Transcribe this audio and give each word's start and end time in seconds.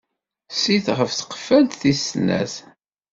Sit 0.61 0.85
ɣef 0.97 1.11
tqeffalt 1.13 1.77
tis 1.81 2.01
snat. 2.09 2.53